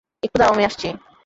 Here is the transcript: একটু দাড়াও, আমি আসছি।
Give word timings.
একটু 0.23 0.37
দাড়াও, 0.39 0.53
আমি 0.53 0.63
আসছি। 0.65 0.87